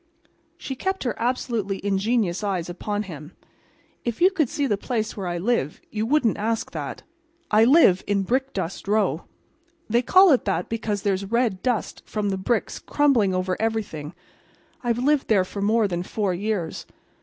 She 0.57 0.73
kept 0.75 1.03
her 1.03 1.13
absolutely 1.19 1.79
ingenuous 1.85 2.43
eyes 2.43 2.69
upon 2.71 3.03
his. 3.03 3.29
"If 4.03 4.19
you 4.19 4.31
could 4.31 4.49
see 4.49 4.65
the 4.65 4.75
place 4.75 5.15
where 5.15 5.27
I 5.27 5.37
live 5.37 5.79
you 5.91 6.07
wouldn't 6.07 6.39
ask 6.39 6.71
that. 6.71 7.03
I 7.51 7.65
live 7.65 8.03
in 8.07 8.23
Brickdust 8.23 8.87
Row. 8.87 9.25
They 9.87 10.01
call 10.01 10.31
it 10.31 10.45
that 10.45 10.69
because 10.69 11.03
there's 11.03 11.25
red 11.25 11.61
dust 11.61 12.01
from 12.07 12.29
the 12.29 12.37
bricks 12.39 12.79
crumbling 12.79 13.35
over 13.35 13.55
everything. 13.59 14.15
I've 14.83 14.97
lived 14.97 15.27
there 15.27 15.45
for 15.45 15.61
more 15.61 15.87
than 15.87 16.01
four 16.01 16.33
years. 16.33 16.87